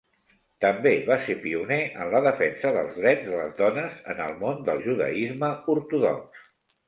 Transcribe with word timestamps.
També 0.63 0.91
va 1.09 1.15
ser 1.25 1.33
pioner 1.41 1.77
en 2.05 2.09
la 2.13 2.21
defensa 2.27 2.71
dels 2.77 2.97
drets 3.03 3.27
de 3.29 3.35
les 3.35 3.53
dones 3.59 4.01
en 4.15 4.21
el 4.29 4.33
món 4.45 4.65
del 4.71 4.83
judaisme 4.87 5.51
ortodox. 5.75 6.43